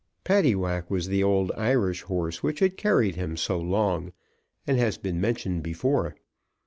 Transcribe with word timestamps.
Paddywhack 0.25 0.89
was 0.89 1.09
the 1.09 1.21
old 1.23 1.51
Irish 1.55 2.01
horse 2.01 2.41
which 2.41 2.59
had 2.59 2.75
carried 2.75 3.17
him 3.17 3.37
so 3.37 3.59
long, 3.59 4.13
and 4.65 4.79
has 4.79 4.97
been 4.97 5.21
mentioned 5.21 5.61
before. 5.61 6.15